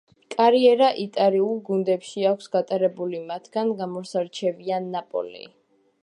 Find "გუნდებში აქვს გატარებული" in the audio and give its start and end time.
1.67-3.19